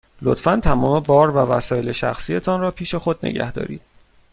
لطفاً 0.21 0.59
تمام 0.59 0.99
بار 0.99 1.29
و 1.29 1.33
وسایل 1.37 1.91
شخصی 1.91 2.39
تان 2.39 2.61
را 2.61 2.71
پیش 2.71 2.95
خود 2.95 3.19
نگه 3.25 3.51
دارید. 3.51 3.81